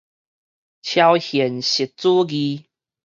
[0.81, 2.65] 超現實主義